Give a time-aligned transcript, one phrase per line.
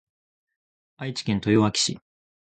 [0.97, 1.99] 愛知県豊明市